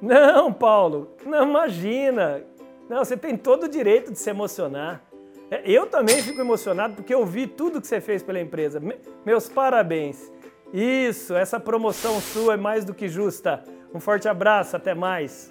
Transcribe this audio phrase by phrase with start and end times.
[0.00, 2.42] Não, Paulo, não imagina.
[2.88, 5.02] Não, você tem todo o direito de se emocionar.
[5.50, 8.80] É, eu também fico emocionado porque eu vi tudo que você fez pela empresa.
[9.24, 10.30] Meus parabéns.
[10.72, 13.64] Isso, essa promoção sua é mais do que justa.
[13.94, 15.50] Um forte abraço, até mais.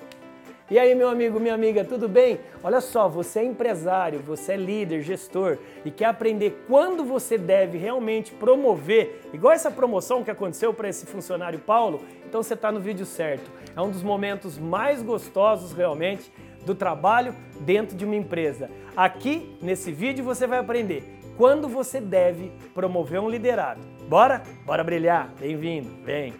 [0.69, 2.41] E aí, meu amigo, minha amiga, tudo bem?
[2.61, 7.77] Olha só, você é empresário, você é líder, gestor e quer aprender quando você deve
[7.77, 12.81] realmente promover, igual essa promoção que aconteceu para esse funcionário Paulo, então você está no
[12.81, 13.49] vídeo certo.
[13.73, 16.29] É um dos momentos mais gostosos realmente
[16.65, 18.69] do trabalho dentro de uma empresa.
[18.93, 21.01] Aqui, nesse vídeo, você vai aprender
[21.37, 23.79] quando você deve promover um liderado.
[24.09, 24.43] Bora?
[24.65, 25.33] Bora brilhar?
[25.39, 26.33] Bem-vindo, vem!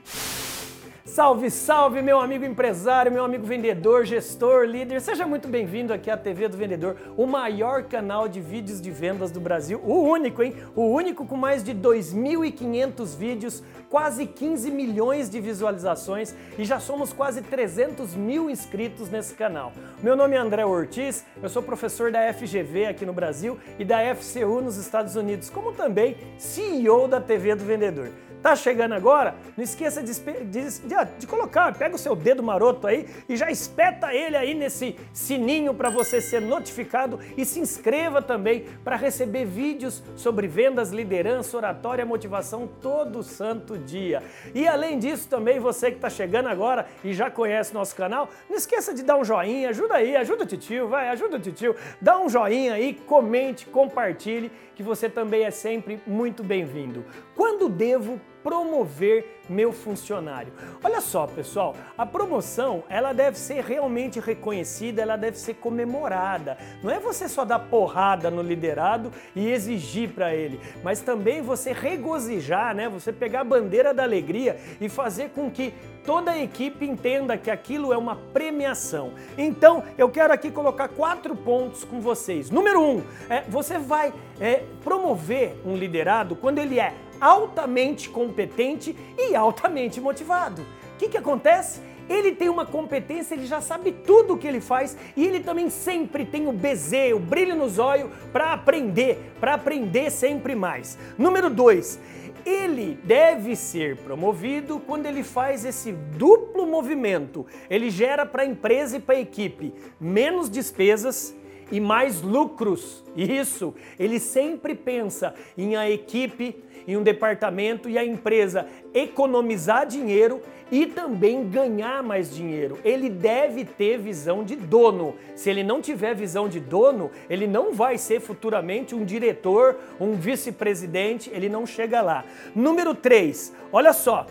[1.17, 5.02] Salve, salve, meu amigo empresário, meu amigo vendedor, gestor, líder.
[5.02, 9.31] Seja muito bem-vindo aqui à TV do Vendedor, o maior canal de vídeos de vendas
[9.31, 9.81] do Brasil.
[9.84, 10.53] O único, hein?
[10.75, 17.11] O único com mais de 2.500 vídeos, quase 15 milhões de visualizações e já somos
[17.11, 19.73] quase 300 mil inscritos nesse canal.
[20.03, 23.97] Meu nome é André Ortiz, eu sou professor da FGV aqui no Brasil e da
[24.13, 28.11] FCU nos Estados Unidos, como também CEO da TV do Vendedor.
[28.41, 29.36] Tá chegando agora?
[29.56, 33.50] Não esqueça de, de, de, de, colocar, pega o seu dedo maroto aí e já
[33.50, 39.45] espeta ele aí nesse sininho para você ser notificado e se inscreva também para receber
[39.45, 44.23] vídeos sobre vendas, liderança, oratória, motivação todo santo dia.
[44.53, 48.58] E além disso também você que está chegando agora e já conhece nosso canal, não
[48.58, 52.19] esqueça de dar um joinha, ajuda aí, ajuda o titio, vai, ajuda o titio, dá
[52.19, 57.03] um joinha aí, comente, compartilhe, que você também é sempre muito bem-vindo.
[57.35, 60.53] Quando devo promover meu funcionário.
[60.81, 66.58] Olha só, pessoal, a promoção, ela deve ser realmente reconhecida, ela deve ser comemorada.
[66.81, 71.73] Não é você só dar porrada no liderado e exigir para ele, mas também você
[71.73, 72.88] regozijar, né?
[72.88, 75.73] Você pegar a bandeira da alegria e fazer com que
[76.06, 79.12] toda a equipe entenda que aquilo é uma premiação.
[79.38, 82.50] Então, eu quero aqui colocar quatro pontos com vocês.
[82.50, 89.35] Número um, é, você vai é, promover um liderado quando ele é altamente competente e
[89.35, 90.61] altamente motivado.
[90.61, 91.81] O que, que acontece?
[92.09, 95.69] Ele tem uma competência, ele já sabe tudo o que ele faz e ele também
[95.69, 100.97] sempre tem o bezê, o brilho nos olhos para aprender, para aprender sempre mais.
[101.17, 102.00] Número dois,
[102.45, 107.45] ele deve ser promovido quando ele faz esse duplo movimento.
[107.69, 111.35] Ele gera para a empresa e para a equipe menos despesas
[111.72, 113.03] e mais lucros.
[113.16, 120.41] Isso, ele sempre pensa em a equipe em um departamento e a empresa economizar dinheiro
[120.72, 122.79] e também ganhar mais dinheiro.
[122.83, 125.16] Ele deve ter visão de dono.
[125.35, 130.13] Se ele não tiver visão de dono, ele não vai ser futuramente um diretor, um
[130.13, 132.23] vice-presidente, ele não chega lá.
[132.56, 134.25] Número 3, olha só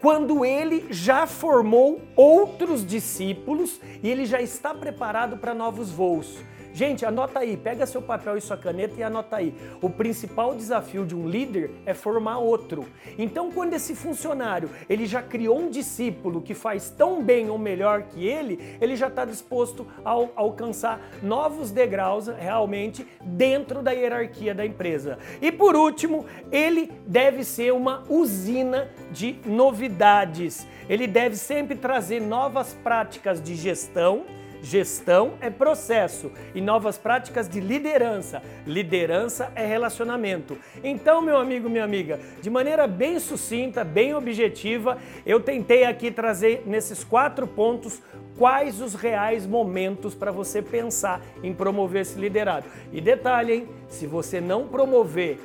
[0.00, 6.38] quando ele já formou outros discípulos e ele já está preparado para novos voos.
[6.74, 9.54] Gente, anota aí, pega seu papel e sua caneta e anota aí.
[9.82, 12.86] O principal desafio de um líder é formar outro.
[13.18, 18.04] Então, quando esse funcionário ele já criou um discípulo que faz tão bem ou melhor
[18.04, 24.64] que ele, ele já está disposto a alcançar novos degraus realmente dentro da hierarquia da
[24.64, 25.18] empresa.
[25.42, 30.66] E por último, ele deve ser uma usina de novidades.
[30.88, 34.24] Ele deve sempre trazer novas práticas de gestão
[34.62, 38.40] Gestão é processo e novas práticas de liderança.
[38.64, 40.56] Liderança é relacionamento.
[40.84, 46.62] Então, meu amigo, minha amiga, de maneira bem sucinta, bem objetiva, eu tentei aqui trazer
[46.64, 48.00] nesses quatro pontos
[48.38, 52.66] quais os reais momentos para você pensar em promover esse liderado.
[52.92, 53.68] E detalhe, hein?
[53.88, 55.40] Se você não promover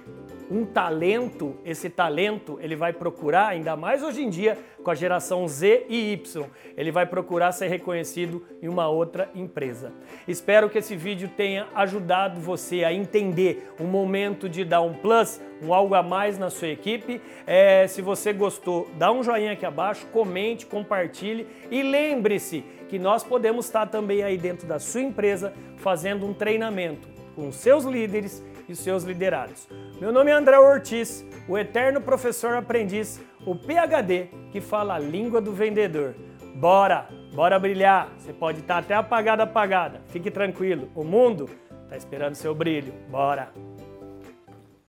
[0.49, 5.47] um talento, esse talento ele vai procurar, ainda mais hoje em dia com a geração
[5.47, 6.45] Z e Y,
[6.77, 9.91] ele vai procurar ser reconhecido em uma outra empresa.
[10.27, 15.41] Espero que esse vídeo tenha ajudado você a entender o momento de dar um plus,
[15.61, 17.21] um algo a mais na sua equipe.
[17.45, 23.23] É, se você gostou, dá um joinha aqui abaixo, comente, compartilhe e lembre-se que nós
[23.23, 28.75] podemos estar também aí dentro da sua empresa fazendo um treinamento com seus líderes e
[28.75, 29.69] seus liderados.
[30.01, 35.39] Meu nome é André Ortiz, o eterno professor aprendiz, o PhD que fala a língua
[35.39, 36.15] do vendedor.
[36.55, 38.09] Bora, bora brilhar.
[38.17, 40.01] Você pode estar até apagado, apagada.
[40.07, 41.47] Fique tranquilo, o mundo
[41.83, 42.91] está esperando seu brilho.
[43.07, 43.66] Bora.